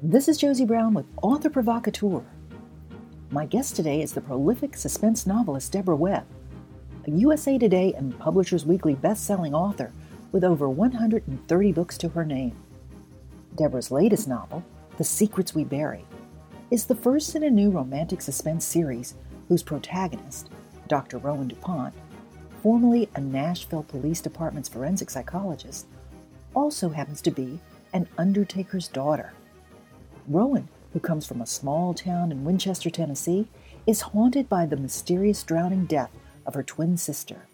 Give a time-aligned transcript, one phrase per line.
[0.00, 2.22] This is Josie Brown with Author Provocateur.
[3.32, 6.24] My guest today is the prolific suspense novelist Deborah Webb,
[7.08, 9.90] a USA Today and Publishers Weekly best-selling author
[10.30, 12.56] with over 130 books to her name.
[13.56, 14.62] Deborah's latest novel,
[14.98, 16.04] The Secrets We Bury,
[16.70, 19.14] is the first in a new romantic suspense series
[19.48, 20.48] whose protagonist,
[20.86, 21.18] Dr.
[21.18, 21.92] Rowan DuPont,
[22.62, 25.86] formerly a Nashville Police Department's forensic psychologist,
[26.54, 27.58] also happens to be
[27.92, 29.32] an undertaker's daughter.
[30.28, 33.48] Rowan, who comes from a small town in Winchester, Tennessee,
[33.86, 36.10] is haunted by the mysterious drowning death
[36.44, 37.46] of her twin sister.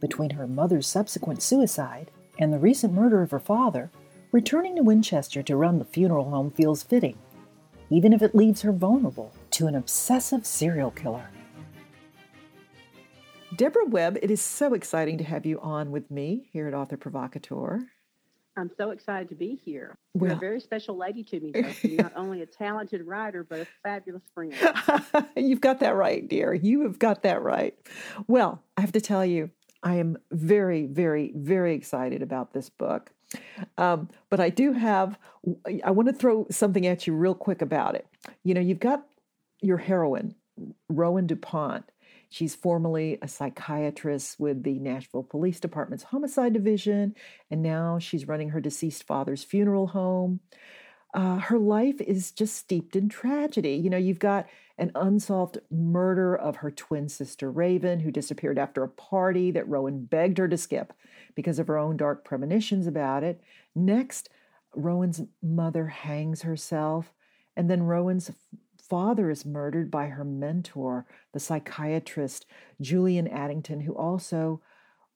[0.00, 3.90] Between her mother's subsequent suicide and the recent murder of her father,
[4.32, 7.18] returning to Winchester to run the funeral home feels fitting,
[7.90, 11.30] even if it leaves her vulnerable to an obsessive serial killer.
[13.56, 16.96] Deborah Webb, it is so exciting to have you on with me here at Author
[16.96, 17.80] Provocateur.
[18.56, 19.96] I'm so excited to be here.
[20.14, 21.96] You're a very special lady to me, Josie.
[21.96, 24.54] Not only a talented writer, but a fabulous friend.
[25.36, 26.52] You've got that right, dear.
[26.52, 27.74] You have got that right.
[28.26, 29.50] Well, I have to tell you,
[29.82, 33.12] I am very, very, very excited about this book.
[33.78, 35.18] Um, but I do have,
[35.84, 38.06] I want to throw something at you real quick about it.
[38.42, 39.06] You know, you've got
[39.62, 40.34] your heroine,
[40.88, 41.84] Rowan DuPont.
[42.30, 47.16] She's formerly a psychiatrist with the Nashville Police Department's homicide division,
[47.50, 50.38] and now she's running her deceased father's funeral home.
[51.12, 53.72] Uh, her life is just steeped in tragedy.
[53.72, 54.46] You know, you've got
[54.78, 60.04] an unsolved murder of her twin sister Raven, who disappeared after a party that Rowan
[60.04, 60.92] begged her to skip
[61.34, 63.42] because of her own dark premonitions about it.
[63.74, 64.28] Next,
[64.74, 67.12] Rowan's mother hangs herself,
[67.56, 68.30] and then Rowan's
[68.90, 72.44] father is murdered by her mentor, the psychiatrist
[72.80, 74.60] Julian Addington, who also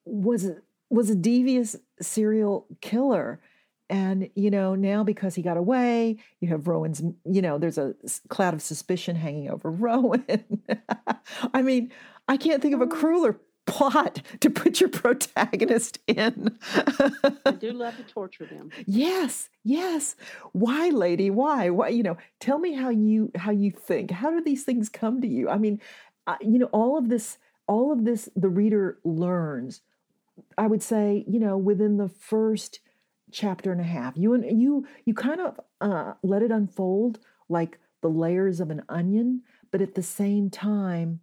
[0.06, 0.50] was
[0.88, 3.40] was a devious serial killer.
[3.90, 7.02] And you know now because he got away, you have Rowan's.
[7.24, 7.94] You know there's a
[8.28, 10.62] cloud of suspicion hanging over Rowan.
[11.52, 11.92] I mean,
[12.28, 16.58] I can't think of a crueler plot to put your protagonist in.
[17.44, 18.70] I do love to torture them.
[18.86, 20.16] Yes, yes.
[20.52, 21.30] Why, lady?
[21.30, 21.70] Why?
[21.70, 21.88] Why?
[21.88, 24.10] You know, tell me how you how you think.
[24.10, 25.48] How do these things come to you?
[25.48, 25.80] I mean,
[26.26, 29.80] uh, you know, all of this, all of this, the reader learns.
[30.58, 32.80] I would say, you know, within the first
[33.30, 37.78] chapter and a half, you and you you kind of uh, let it unfold like
[38.02, 41.20] the layers of an onion, but at the same time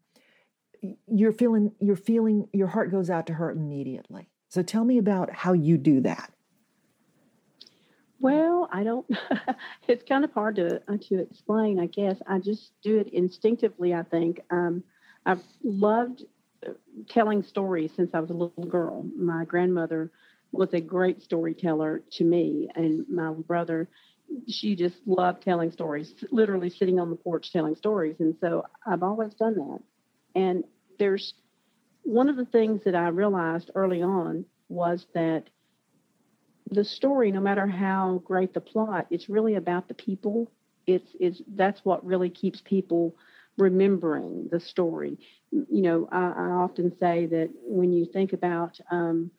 [1.07, 4.29] you're feeling you're feeling your heart goes out to her immediately.
[4.49, 6.31] So tell me about how you do that.
[8.19, 9.05] Well, I don't.
[9.87, 11.79] it's kind of hard to uh, to explain.
[11.79, 13.93] I guess I just do it instinctively.
[13.93, 14.83] I think um,
[15.25, 16.23] I've loved
[16.65, 16.71] uh,
[17.09, 19.05] telling stories since I was a little girl.
[19.17, 20.11] My grandmother
[20.51, 23.89] was a great storyteller to me, and my brother.
[24.47, 29.03] She just loved telling stories, literally sitting on the porch telling stories, and so I've
[29.03, 29.79] always done that.
[30.35, 30.63] And
[30.99, 31.33] there's
[32.03, 35.43] one of the things that I realized early on was that
[36.69, 40.51] the story, no matter how great the plot, it's really about the people.
[40.87, 43.15] It's it's that's what really keeps people
[43.57, 45.17] remembering the story.
[45.51, 49.31] You know, I, I often say that when you think about um,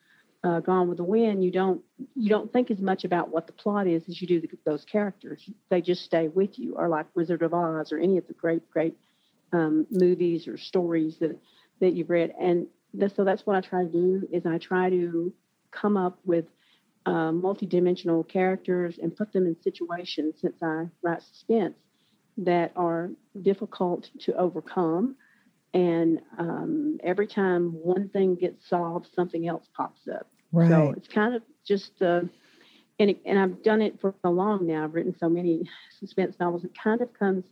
[0.45, 1.81] uh, Gone with the Wind, you don't
[2.15, 4.85] you don't think as much about what the plot is as you do the, those
[4.85, 5.49] characters.
[5.71, 8.71] They just stay with you, or like Wizard of Oz, or any of the great
[8.71, 8.95] great
[9.53, 11.39] um, movies or stories that
[11.81, 12.33] that you've read.
[12.41, 12.67] And
[13.15, 15.33] so that's what I try to do is I try to
[15.71, 16.45] come up with
[17.07, 21.75] uh, multidimensional characters and put them in situations since I write suspense
[22.39, 23.11] that are
[23.43, 25.17] difficult to overcome.
[25.75, 30.29] And um, every time one thing gets solved, something else pops up.
[30.53, 30.69] Right.
[30.69, 32.21] So it's kind of just uh,
[32.99, 34.85] and it, and I've done it for so long now.
[34.85, 36.65] I've written so many suspense novels.
[36.65, 37.45] It kind of comes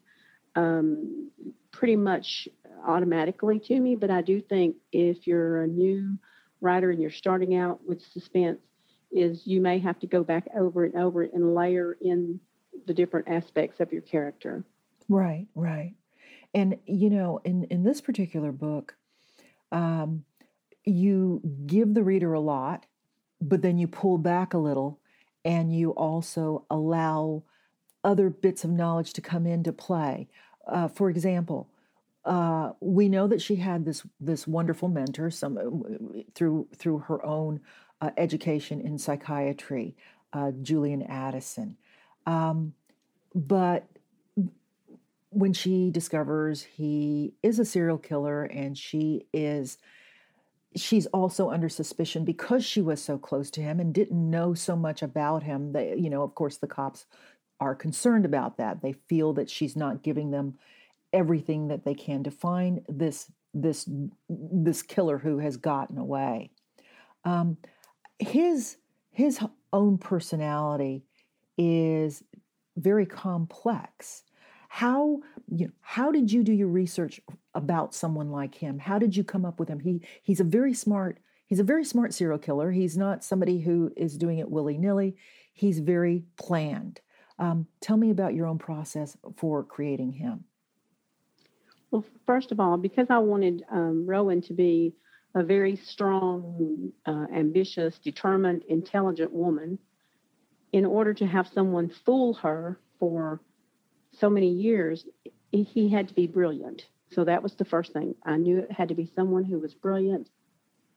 [0.54, 1.30] um,
[1.72, 2.48] pretty much
[2.86, 3.96] automatically to me.
[3.96, 6.18] But I do think if you're a new
[6.60, 8.60] writer and you're starting out with suspense,
[9.12, 12.38] is you may have to go back over and over and layer in
[12.86, 14.64] the different aspects of your character.
[15.08, 15.94] Right, right.
[16.54, 18.96] And you know, in in this particular book,
[19.72, 20.24] um,
[20.84, 22.86] you give the reader a lot,
[23.40, 25.00] but then you pull back a little,
[25.44, 27.44] and you also allow
[28.02, 30.28] other bits of knowledge to come into play.
[30.66, 31.68] Uh, for example,
[32.24, 37.24] uh, we know that she had this this wonderful mentor, some uh, through through her
[37.24, 37.60] own
[38.00, 39.96] uh, education in psychiatry,
[40.32, 41.76] uh, Julian Addington.
[42.26, 42.74] Um,
[43.34, 43.86] but
[45.32, 49.78] when she discovers he is a serial killer and she is
[50.74, 54.74] she's also under suspicion because she was so close to him and didn't know so
[54.74, 57.06] much about him that you know of course the cops
[57.60, 58.80] are concerned about that.
[58.80, 60.54] They feel that she's not giving them
[61.12, 63.88] everything that they can to find this this
[64.28, 66.50] this killer who has gotten away.
[67.24, 67.56] Um,
[68.18, 68.76] his
[69.10, 69.40] his
[69.72, 71.04] own personality
[71.58, 72.22] is
[72.76, 74.22] very complex.
[74.68, 77.20] How you know, how did you do your research
[77.54, 78.78] about someone like him?
[78.78, 79.80] How did you come up with him?
[79.80, 82.70] He he's a very smart he's a very smart serial killer.
[82.70, 85.16] He's not somebody who is doing it willy nilly.
[85.52, 87.00] He's very planned.
[87.38, 90.44] Um, tell me about your own process for creating him.
[91.90, 94.94] Well, first of all, because I wanted um, Rowan to be
[95.34, 99.78] a very strong, uh, ambitious, determined, intelligent woman,
[100.72, 103.40] in order to have someone fool her for
[104.12, 105.04] so many years,
[105.50, 106.82] he had to be brilliant.
[107.10, 108.14] So that was the first thing.
[108.24, 110.28] I knew it had to be someone who was brilliant.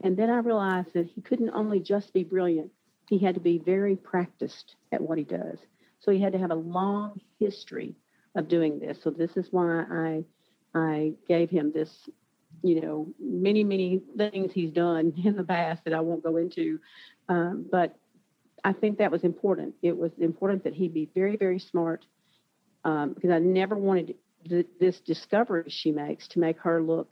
[0.02, 2.72] And then I realized that he couldn't only just be brilliant,
[3.10, 5.58] he had to be very practiced at what he does.
[6.00, 7.96] So he had to have a long history
[8.36, 9.02] of doing this.
[9.04, 10.24] So this is why I
[10.74, 12.10] I gave him this,
[12.64, 16.80] you know, many, many things he's done in the past that I won't go into.
[17.30, 17.96] Um, but
[18.64, 19.76] I think that was important.
[19.82, 22.06] It was important that he be very, very smart
[22.86, 24.16] um, because I never wanted
[24.48, 27.10] th- this discovery she makes to make her look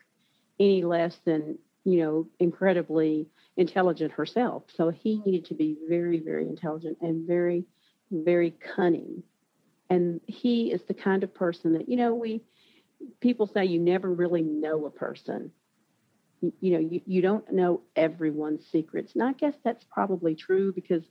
[0.60, 3.28] any less than, you know, incredibly
[3.58, 4.64] intelligent herself.
[4.76, 7.66] So he needed to be very, very intelligent and very,
[8.12, 9.24] very cunning.
[9.90, 12.42] And he is the kind of person that, you know, we,
[13.20, 15.52] people say you never really know a person.
[16.42, 19.14] You, you know, you, you don't know everyone's secrets.
[19.14, 21.04] And I guess that's probably true because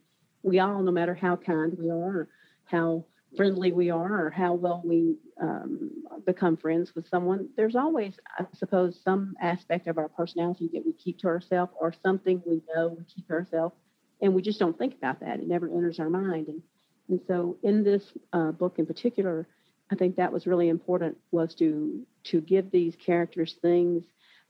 [0.43, 2.29] we all, no matter how kind we are,
[2.65, 3.05] how
[3.37, 5.91] friendly we are, or how well we um,
[6.27, 10.93] become friends with someone, there's always, I suppose, some aspect of our personality that we
[10.93, 13.77] keep to ourselves or something we know we keep to ourselves.
[14.21, 15.39] And we just don't think about that.
[15.39, 16.49] It never enters our mind.
[16.49, 16.63] And,
[17.09, 18.03] and so in this
[18.33, 19.47] uh, book in particular,
[19.91, 24.05] I think that was really important was to to give these characters things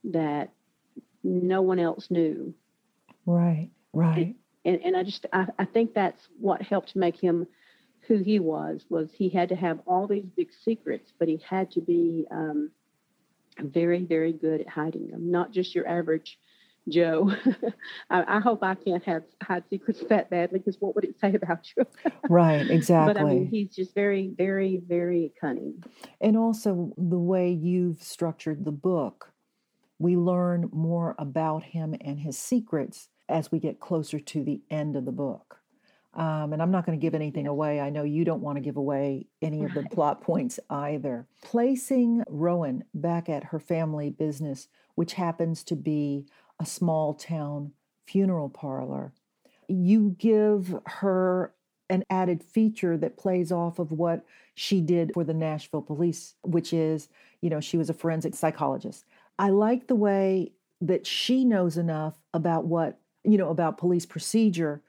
[0.05, 0.51] that
[1.23, 2.55] no one else knew.
[3.27, 4.35] Right, right.
[4.65, 7.47] And, and, and I just I, I think that's what helped make him
[8.07, 11.71] who he was was he had to have all these big secrets, but he had
[11.73, 12.71] to be um,
[13.59, 16.39] very very good at hiding them, not just your average
[16.89, 17.33] Joe.
[18.11, 21.35] I, I, hope I can't have hide secrets that badly because what would it say
[21.35, 21.85] about you?
[22.29, 23.15] right, exactly.
[23.15, 25.83] But I mean, he's just very, very, very cunning.
[26.21, 29.33] And also the way you've structured the book,
[29.99, 34.97] we learn more about him and his secrets as we get closer to the end
[34.97, 35.61] of the book.
[36.15, 37.81] Um, and I'm not going to give anything away.
[37.81, 41.29] I know you don't want to give away any of the plot points either.
[41.43, 44.67] Placing Rowan back at her family business,
[44.97, 46.27] which happens to be
[46.61, 47.73] a small town
[48.07, 49.13] funeral parlor.
[49.67, 51.55] You give her
[51.89, 54.25] an added feature that plays off of what
[54.55, 57.09] she did for the Nashville police, which is,
[57.41, 59.05] you know, she was a forensic psychologist.
[59.39, 64.83] I like the way that she knows enough about what, you know, about police procedure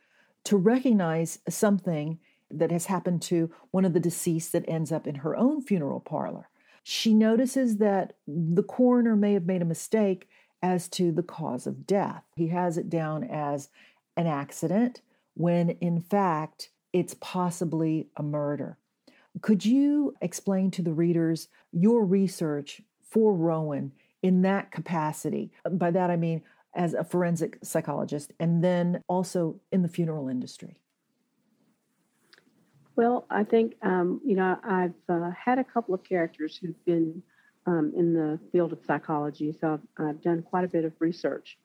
[0.44, 2.19] to recognize something
[2.50, 6.00] that has happened to one of the deceased that ends up in her own funeral
[6.00, 6.50] parlor.
[6.83, 10.27] She notices that the coroner may have made a mistake
[10.61, 12.23] as to the cause of death.
[12.35, 13.69] He has it down as
[14.17, 15.01] an accident
[15.33, 18.77] when in fact it's possibly a murder.
[19.41, 25.51] Could you explain to the readers your research for Rowan in that capacity?
[25.69, 30.77] By that I mean as a forensic psychologist and then also in the funeral industry.
[32.95, 37.23] Well, I think, um, you know, I've uh, had a couple of characters who've been
[37.65, 39.56] um, in the field of psychology.
[39.59, 41.57] So I've, I've done quite a bit of research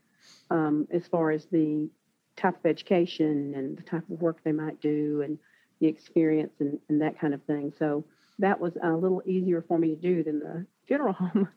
[0.50, 1.88] um, as far as the
[2.36, 5.38] type of education and the type of work they might do and
[5.80, 7.72] the experience and, and that kind of thing.
[7.78, 8.04] So
[8.38, 11.48] that was a little easier for me to do than the funeral home.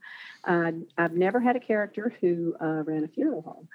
[0.46, 3.68] Uh, I've never had a character who uh, ran a funeral home.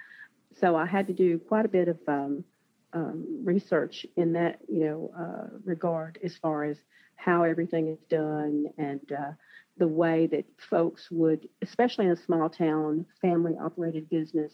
[0.61, 2.45] So I had to do quite a bit of um,
[2.93, 6.79] um, research in that, you know, uh, regard as far as
[7.17, 9.33] how everything is done and uh,
[9.77, 14.53] the way that folks would, especially in a small town, family operated business,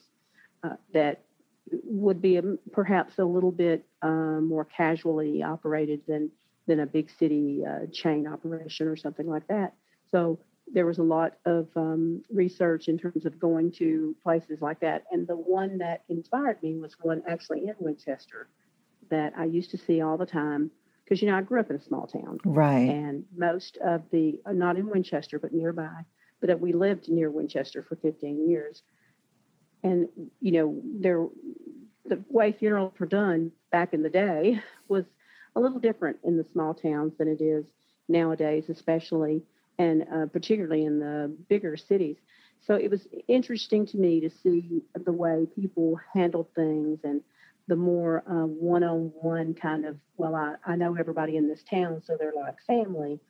[0.65, 1.25] uh, that
[1.85, 6.31] would be a, perhaps a little bit uh, more casually operated than
[6.67, 9.75] than a big city uh, chain operation or something like that.
[10.11, 10.39] So
[10.73, 15.05] there was a lot of um, research in terms of going to places like that.
[15.11, 18.49] And the one that inspired me was one actually in Winchester
[19.11, 20.71] that I used to see all the time
[21.11, 22.88] because you know I grew up in a small town, right?
[22.88, 26.05] And most of the uh, not in Winchester but nearby,
[26.40, 28.83] but we lived near Winchester for 15 years,
[29.83, 30.09] and
[30.40, 31.26] you know there
[32.07, 35.05] the way funerals were done back in the day was
[35.57, 37.67] a a little different in the small towns than it is
[38.09, 39.43] nowadays, especially
[39.79, 42.17] and uh, particularly in the bigger cities.
[42.61, 47.23] So it was interesting to me to see the way people handled things and
[47.69, 52.17] the more uh, one-on-one kind of well I, I know everybody in this town so
[52.19, 53.21] they're like family.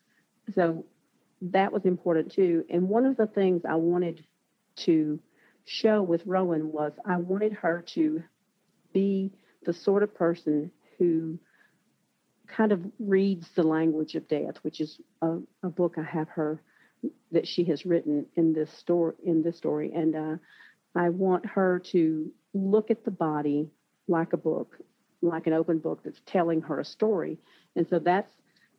[0.54, 0.84] So
[1.42, 2.64] that was important too.
[2.70, 4.24] And one of the things i wanted
[4.84, 5.20] to
[5.64, 8.22] show with rowan was i wanted her to
[8.92, 9.30] be
[9.64, 11.38] the sort of person who
[12.48, 16.60] kind of reads the language of death which is a, a book i have her
[17.32, 19.92] that she has written in this story in this story.
[19.94, 20.36] And uh,
[20.94, 23.70] i want her to look at the body
[24.10, 24.76] like a book,
[25.22, 27.38] like an open book that's telling her a story.
[27.76, 28.32] And so that's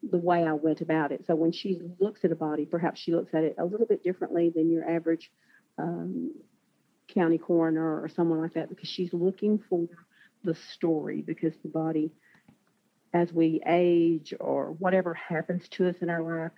[0.09, 1.25] the way I went about it.
[1.25, 4.03] So when she looks at a body, perhaps she looks at it a little bit
[4.03, 5.31] differently than your average
[5.77, 6.31] um,
[7.07, 9.87] county coroner or someone like that because she's looking for
[10.43, 12.11] the story because the body,
[13.13, 16.51] as we age or whatever happens to us in our life,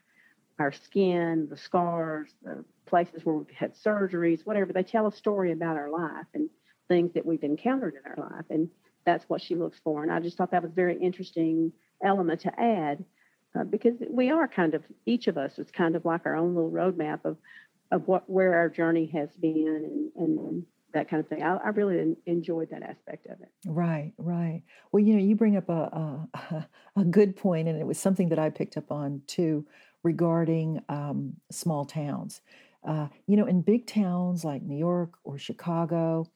[0.60, 5.52] our skin, the scars, the places where we've had surgeries, whatever, they tell a story
[5.52, 6.28] about our life.
[6.34, 6.50] And
[6.88, 8.46] things that we've encountered in our life.
[8.50, 8.70] And
[9.06, 10.04] that's what she looks for.
[10.04, 11.72] And I just thought that was a very interesting
[12.04, 13.04] element to add
[13.58, 16.56] uh, because we are kind of, each of us is kind of like our own
[16.56, 17.38] little roadmap of,
[17.92, 21.42] of what, where our journey has been and, and, that kind of thing.
[21.42, 23.50] I, I really enjoyed that aspect of it.
[23.66, 24.62] Right, right.
[24.92, 28.30] Well, you know, you bring up a, a, a good point, and it was something
[28.30, 29.66] that I picked up on too
[30.04, 32.42] regarding um, small towns.
[32.88, 36.30] Uh, you know, in big towns like New York or Chicago,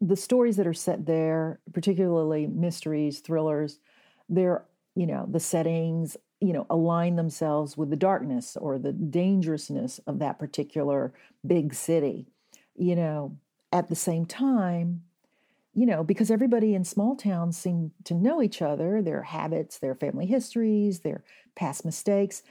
[0.00, 3.78] the stories that are set there, particularly mysteries, thrillers,
[4.28, 4.64] they're,
[4.94, 10.18] you know, the settings, you know, align themselves with the darkness or the dangerousness of
[10.18, 11.12] that particular
[11.46, 12.26] big city.
[12.76, 13.36] You know,
[13.72, 15.02] at the same time,
[15.74, 19.94] you know, because everybody in small towns seem to know each other, their habits, their
[19.94, 21.22] family histories, their
[21.54, 22.42] past mistakes.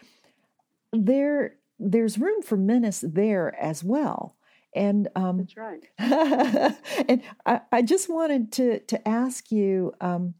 [0.93, 4.35] There, there's room for menace there as well.
[4.75, 5.83] And um, that's right.
[5.97, 10.35] and I, I, just wanted to to ask you, um,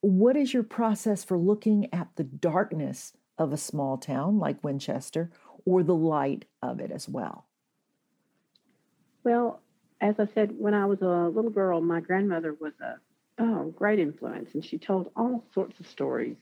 [0.00, 5.30] what is your process for looking at the darkness of a small town like Winchester,
[5.64, 7.46] or the light of it as well?
[9.22, 9.60] Well,
[10.00, 12.94] as I said, when I was a little girl, my grandmother was a
[13.38, 16.36] oh, great influence, and she told all sorts of stories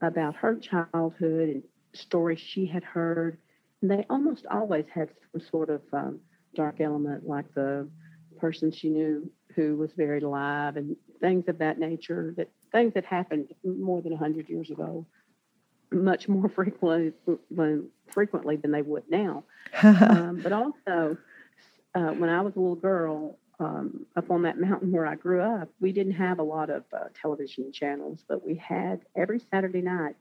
[0.00, 3.38] about her childhood and stories she had heard.
[3.82, 6.20] And they almost always had some sort of um,
[6.54, 7.88] dark element, like the
[8.38, 12.34] person she knew who was buried alive, and things of that nature.
[12.36, 15.06] That things that happened more than hundred years ago,
[15.90, 17.12] much more frequently
[18.08, 19.44] frequently than they would now.
[19.82, 21.16] um, but also,
[21.94, 25.40] uh, when I was a little girl, um, up on that mountain where I grew
[25.40, 29.82] up, we didn't have a lot of uh, television channels, but we had every Saturday
[29.82, 30.14] night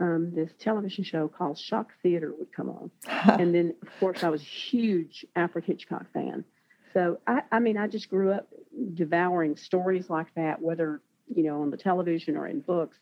[0.00, 2.90] um, this television show called Shock Theater would come on.
[3.40, 6.44] and then, of course, I was a huge Alfred Hitchcock fan.
[6.92, 8.48] So, I, I mean, I just grew up
[8.94, 11.00] devouring stories like that, whether,
[11.34, 12.98] you know, on the television or in books,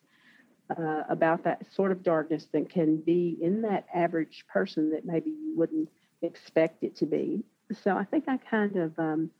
[0.78, 5.30] uh, about that sort of darkness that can be in that average person that maybe
[5.30, 5.88] you wouldn't
[6.22, 7.42] expect it to be.
[7.82, 9.30] So, I think I kind of um,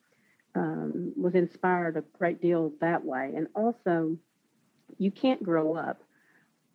[0.57, 3.33] um, was inspired a great deal that way.
[3.37, 4.17] And also,
[4.99, 6.03] you can't grow up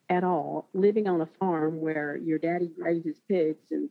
[0.09, 3.89] at all living on a farm where your daddy raises pigs and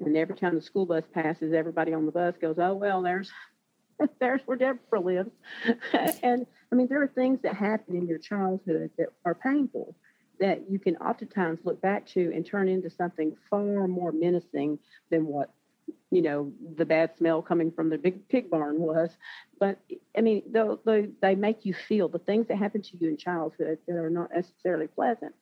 [0.00, 3.30] and every time the school bus passes everybody on the bus goes oh well there's
[4.20, 5.30] there's where deborah lives.
[6.22, 9.94] And i mean there are things that happen in your childhood that are painful
[10.38, 14.78] that you can oftentimes look back to and turn into something far more menacing
[15.10, 15.50] than what
[16.10, 19.10] you know the bad smell coming from the big pig barn was.
[19.58, 19.80] But
[20.16, 23.78] i mean they, they make you feel the things that happen to you in childhood
[23.88, 25.34] that are not necessarily pleasant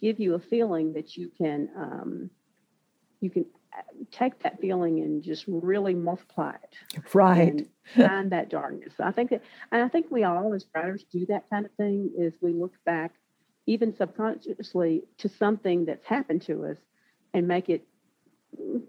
[0.00, 2.30] give you a feeling that you can um,
[3.20, 7.02] you can uh, take that feeling and just really multiply it.
[7.14, 7.66] Right.
[7.96, 8.94] find that darkness.
[9.00, 12.10] I think that, and I think we all as writers do that kind of thing.
[12.16, 13.12] Is we look back,
[13.66, 16.78] even subconsciously, to something that's happened to us,
[17.34, 17.86] and make it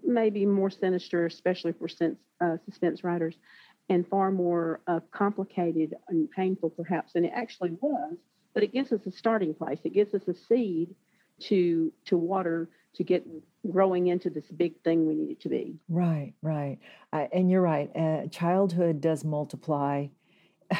[0.04, 3.34] maybe more sinister, especially for sense, uh, suspense writers,
[3.88, 8.16] and far more uh, complicated and painful, perhaps, than it actually was
[8.54, 9.78] but it gives us a starting place.
[9.84, 10.94] It gives us a seed
[11.40, 13.26] to to water to get
[13.70, 15.76] growing into this big thing we need it to be.
[15.88, 16.78] Right, right,
[17.12, 17.90] uh, and you're right.
[17.94, 20.08] Uh, childhood does multiply.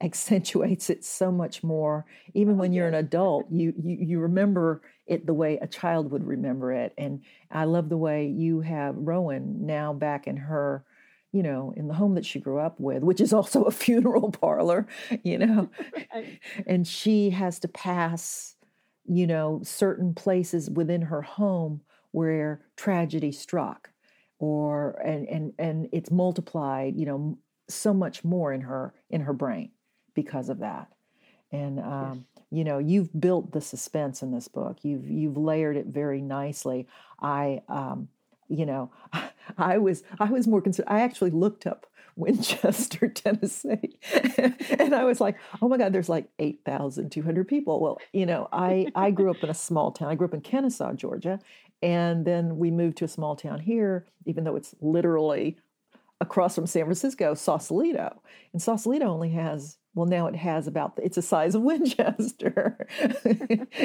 [0.00, 2.04] accentuates it so much more
[2.34, 6.26] even when you're an adult you, you you remember it the way a child would
[6.26, 10.84] remember it and i love the way you have rowan now back in her
[11.34, 14.32] you know, in the home that she grew up with, which is also a funeral
[14.32, 14.88] parlor,
[15.24, 15.70] you know,
[16.14, 16.38] Right.
[16.66, 18.56] and she has to pass,
[19.04, 23.92] you know, certain places within her home where tragedy struck
[24.38, 27.38] or and and and it's multiplied, you know,
[27.68, 29.72] so much more in her in her brain
[30.14, 30.92] because of that.
[31.52, 32.20] And Yes.
[32.20, 34.84] um, you know, you've built the suspense in this book.
[34.84, 36.88] You've you've layered it very nicely.
[37.20, 38.08] I um,
[38.48, 38.92] you know,
[39.58, 40.88] I was I was more concerned.
[40.88, 41.86] I actually looked up
[42.16, 43.98] Winchester, Tennessee,
[44.78, 47.80] and I was like, oh my God, there's like eight thousand two hundred people.
[47.80, 50.08] Well, you know, I I grew up in a small town.
[50.08, 51.40] I grew up in Kennesaw, Georgia,
[51.82, 55.58] and then we moved to a small town here, even though it's literally
[56.20, 58.22] across from San Francisco, Sausalito.
[58.52, 62.86] And Sausalito only has, well, now it has about, it's the size of Winchester.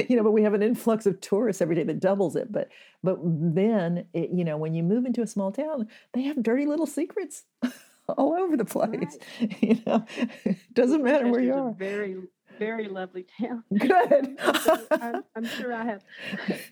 [0.08, 2.52] you know, but we have an influx of tourists every day that doubles it.
[2.52, 2.70] But,
[3.04, 6.66] but then, it, you know, when you move into a small town, they have dirty
[6.66, 7.44] little secrets
[8.18, 9.18] all over the place.
[9.60, 10.06] You know,
[10.74, 11.72] doesn't matter where you are.
[11.74, 12.18] very,
[12.60, 13.64] very lovely town.
[13.78, 14.38] Good.
[14.60, 16.04] So I'm, I'm sure I have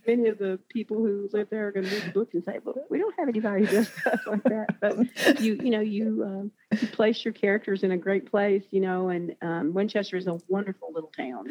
[0.06, 2.60] many of the people who live there are going to read the book and say,
[2.64, 6.24] "Well, we don't have anybody who does stuff like that." But you, you know, you
[6.26, 9.10] um, you place your characters in a great place, you know.
[9.10, 11.48] And um, Winchester is a wonderful little town.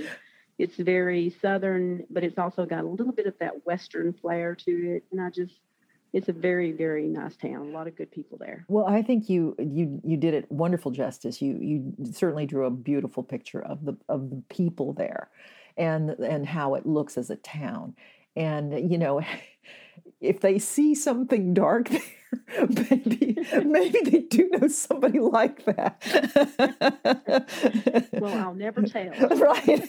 [0.58, 4.70] It's very southern, but it's also got a little bit of that western flair to
[4.70, 5.04] it.
[5.12, 5.54] And I just,
[6.16, 7.56] it's a very, very nice town.
[7.56, 8.64] A lot of good people there.
[8.68, 11.42] Well, I think you you you did it wonderful justice.
[11.42, 15.28] You you certainly drew a beautiful picture of the of the people there,
[15.76, 17.96] and and how it looks as a town.
[18.34, 19.20] And you know,
[20.22, 26.02] if they see something dark there, maybe maybe they do know somebody like that.
[28.12, 29.10] Well, I'll never tell.
[29.36, 29.88] right.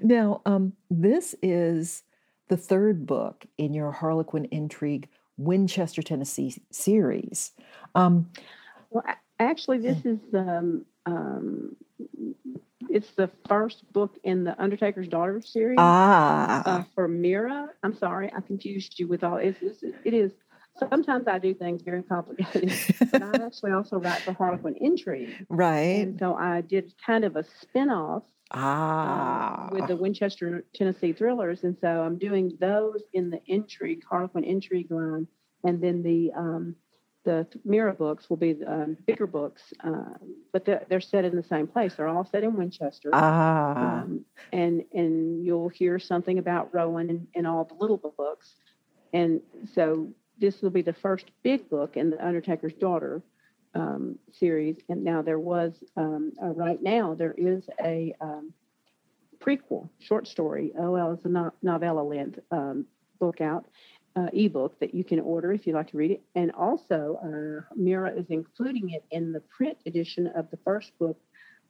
[0.00, 2.04] now, um, this is
[2.50, 7.52] the third book in your Harlequin Intrigue Winchester, Tennessee series.
[7.94, 8.28] Um,
[8.90, 9.04] Well,
[9.38, 11.76] actually, this is um, um,
[12.90, 17.70] it's the first book in the Undertaker's Daughter series ah, uh, for Mira.
[17.84, 19.36] I'm sorry, I confused you with all.
[19.36, 20.32] It's, it's, it is.
[20.78, 22.72] Sometimes I do things very complicated,
[23.12, 26.06] but I actually also write for Harlequin Intrigue, right.
[26.06, 31.62] and so I did kind of a spin-off uh, Ah, with the Winchester, Tennessee thrillers,
[31.62, 35.28] and so I'm doing those in the Intrigue Harlequin Intrigue line,
[35.64, 36.74] and then the um,
[37.24, 40.14] the Mira books will be um, bigger books, uh,
[40.52, 41.94] but they're, they're set in the same place.
[41.94, 47.28] They're all set in Winchester, ah, um, and and you'll hear something about Rowan in,
[47.34, 48.56] in all the little books,
[49.12, 49.40] and
[49.74, 50.08] so
[50.40, 53.22] this will be the first big book in the Undertaker's Daughter
[53.74, 54.76] um, series.
[54.88, 58.52] And now there was um, uh, right now there is a um,
[59.38, 60.72] prequel short story.
[60.78, 62.86] Oh well, it's a no- novella length um,
[63.18, 63.66] book out.
[64.16, 67.74] Uh, ebook that you can order if you'd like to read it, and also uh,
[67.76, 71.16] Mira is including it in the print edition of the first book,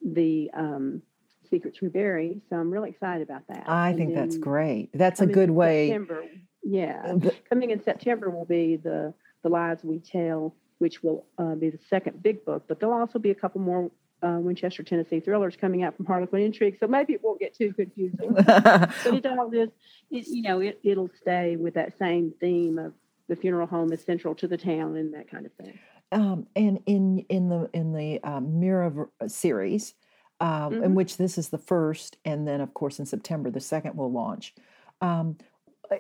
[0.02, 1.02] the um,
[1.50, 2.40] Secrets We Bury.
[2.48, 3.68] So I'm really excited about that.
[3.68, 4.88] I And think that's great.
[4.94, 5.88] That's a coming good way.
[5.88, 6.24] September,
[6.62, 7.14] yeah,
[7.48, 11.78] coming in September will be the the lies we tell, which will uh, be the
[11.88, 12.64] second big book.
[12.68, 13.90] But there'll also be a couple more
[14.22, 16.76] uh, Winchester, Tennessee thrillers coming out from Harlequin Intrigue.
[16.78, 18.32] So maybe it won't get too confusing.
[18.34, 19.70] but it all is,
[20.10, 22.92] it, you know, it, it'll stay with that same theme of
[23.28, 25.78] the funeral home is central to the town and that kind of thing.
[26.12, 29.94] um, and in in the in the um, Mira uh, series,
[30.40, 30.94] um, in Mhm.
[30.94, 34.54] which this is the first, and then of course in September the second will launch.
[35.00, 35.44] Um, uh,
[35.90, 35.96] Uh,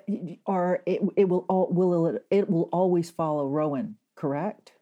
[0.46, 4.72] are it, it will all will it, it will always follow Rowan, correct?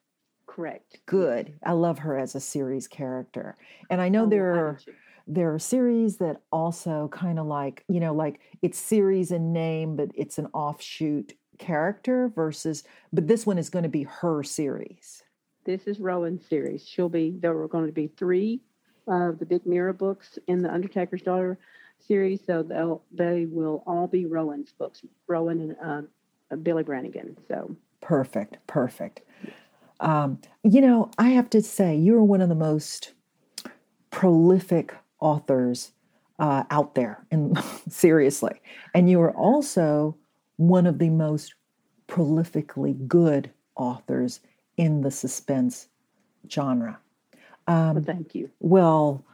[0.47, 0.99] Correct.
[1.07, 1.55] Good.
[1.65, 3.57] I love her as a series character,
[3.91, 4.79] and I know Oh, there are
[5.27, 9.97] there are series that also kind of like you know like it's series in name,
[9.97, 12.85] but it's an offshoot character versus.
[13.13, 15.23] But this one is going to be her series.
[15.65, 16.87] This is Rowan's series.
[16.87, 18.63] She'll be there are going to be three
[19.07, 21.59] of the big Mira books in the Undertaker's Daughter
[22.07, 25.03] series, so they'll they will all be Rowan's books.
[25.27, 26.09] Rowan and
[26.51, 27.37] um, Billy Brannigan.
[27.49, 29.23] So Perfect, perfect.
[30.01, 33.13] Um, you know, I have to say, you're one of the most
[34.11, 35.93] prolific authors
[36.39, 37.59] uh, out there, and
[37.89, 38.61] seriously,
[38.95, 40.17] and you are also
[40.57, 41.55] one of the most
[42.07, 44.41] prolifically good authors
[44.77, 45.89] in the suspense
[46.51, 46.99] genre.
[47.67, 48.49] well, Um, thank you.
[48.61, 49.25] well,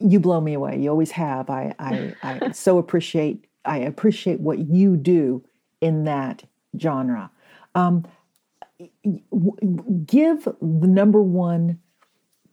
[0.00, 0.78] you blow me away.
[0.78, 1.50] You always have.
[1.50, 3.46] I, I, I so appreciate.
[3.64, 5.44] I appreciate what you do
[5.80, 6.44] in that
[6.78, 7.30] genre.
[7.74, 8.06] Um,
[10.06, 11.80] give the number one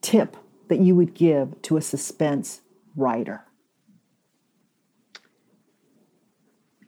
[0.01, 0.37] tip
[0.69, 2.61] that you would give to a suspense
[2.95, 3.43] writer.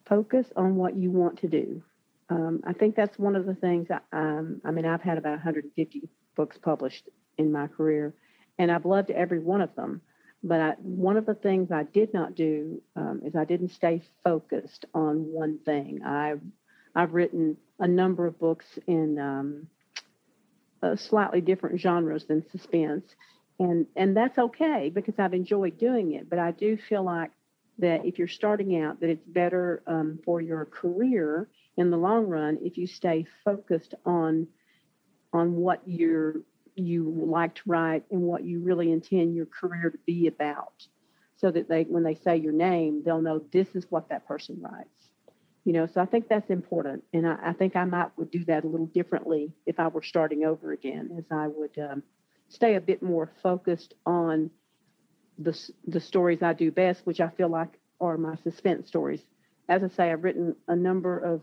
[0.05, 1.83] Focus on what you want to do.
[2.29, 3.87] um, I think that's one of the things.
[3.89, 8.13] I, um, I mean, I've had about 150 books published in my career,
[8.57, 10.01] and I've loved every one of them.
[10.43, 14.01] But I, one of the things I did not do um, is I didn't stay
[14.23, 16.03] focused on one thing.
[16.03, 16.41] I've
[16.95, 19.67] I've written a number of books in um,
[20.81, 23.05] uh, slightly different genres than suspense,
[23.57, 26.29] and and that's okay because I've enjoyed doing it.
[26.29, 27.31] But I do feel like
[27.79, 32.27] that if you're starting out, that it's better um, for your career in the long
[32.27, 34.47] run if you stay focused on
[35.31, 36.35] on what you're
[36.75, 40.87] you like to write and what you really intend your career to be about
[41.35, 44.59] so that they when they say your name they'll know this is what that person
[44.61, 44.89] writes.
[45.65, 48.43] You know so i think that's important and i, I think i might would do
[48.45, 52.03] that a little differently if i were starting over again as i would um,
[52.49, 54.49] stay a bit more focused on
[55.37, 55.57] the,
[55.87, 59.21] the stories i do best which i feel like are my suspense stories.
[59.69, 61.41] As i say i've written a number of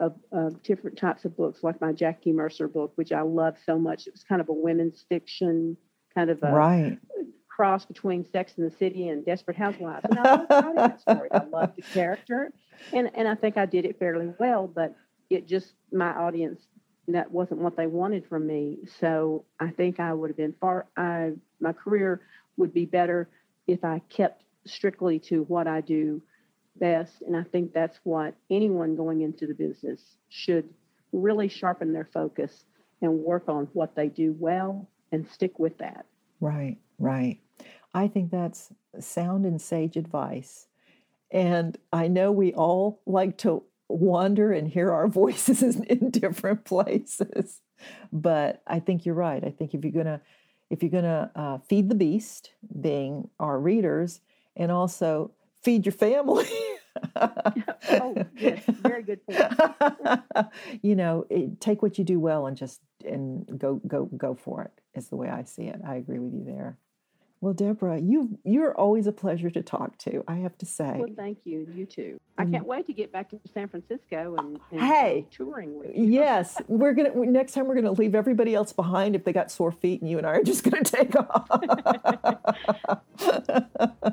[0.00, 3.78] of, of, different types of books, like my Jackie Mercer book, which I love so
[3.78, 4.06] much.
[4.06, 5.76] It was kind of a women's fiction,
[6.14, 6.98] kind of a right.
[7.48, 10.06] cross between Sex and the City and Desperate Housewives.
[10.08, 11.28] And I loved that story.
[11.32, 12.52] I loved the character,
[12.92, 14.66] and and I think I did it fairly well.
[14.66, 14.96] But
[15.28, 16.60] it just my audience
[17.08, 18.78] that wasn't what they wanted from me.
[18.98, 20.86] So I think I would have been far.
[20.96, 22.22] I my career
[22.56, 23.28] would be better
[23.66, 26.22] if I kept strictly to what I do
[26.76, 27.22] best.
[27.22, 30.68] And I think that's what anyone going into the business should
[31.12, 32.64] really sharpen their focus
[33.02, 36.06] and work on what they do well and stick with that.
[36.40, 37.38] Right, right.
[37.92, 40.66] I think that's sound and sage advice.
[41.30, 47.60] And I know we all like to wander and hear our voices in different places.
[48.12, 49.42] But I think you're right.
[49.42, 50.20] I think if you're gonna
[50.68, 54.20] if you're gonna uh, feed the beast, being our readers,
[54.54, 56.48] and also feed your family.
[57.16, 60.22] oh, yes, very good point.
[60.82, 64.62] you know, it, take what you do well and just and go go go for
[64.62, 64.72] it.
[64.94, 65.80] Is the way I see it.
[65.86, 66.78] I agree with you there.
[67.42, 70.22] Well, Deborah, you you're always a pleasure to talk to.
[70.28, 70.96] I have to say.
[70.98, 71.66] Well, thank you.
[71.74, 72.20] You too.
[72.36, 72.52] I mm-hmm.
[72.52, 76.04] can't wait to get back to San Francisco and, and hey touring with you.
[76.04, 79.72] yes, we're gonna next time we're gonna leave everybody else behind if they got sore
[79.72, 81.48] feet, and you and I are just gonna take off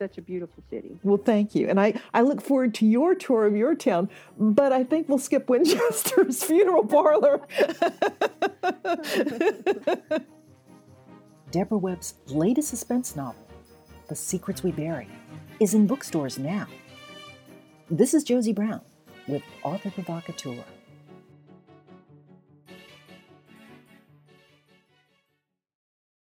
[0.00, 0.98] such a beautiful city.
[1.02, 1.68] Well, thank you.
[1.68, 4.08] And I, I look forward to your tour of your town,
[4.38, 7.46] but I think we'll skip Winchester's funeral parlor.
[11.50, 13.46] Deborah Webb's latest suspense novel,
[14.08, 15.06] The Secrets We Bury,
[15.58, 16.66] is in bookstores now.
[17.90, 18.80] This is Josie Brown
[19.28, 20.64] with Author Provocateur.